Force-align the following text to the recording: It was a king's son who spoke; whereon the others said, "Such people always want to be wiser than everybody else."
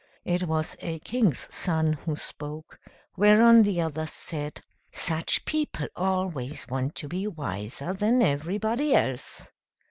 It 0.25 0.47
was 0.47 0.75
a 0.79 0.97
king's 0.97 1.47
son 1.53 1.93
who 1.93 2.15
spoke; 2.15 2.79
whereon 3.15 3.61
the 3.61 3.81
others 3.81 4.11
said, 4.11 4.63
"Such 4.91 5.45
people 5.45 5.89
always 5.95 6.67
want 6.67 6.95
to 6.95 7.07
be 7.07 7.27
wiser 7.27 7.93
than 7.93 8.23
everybody 8.23 8.95
else." 8.95 9.47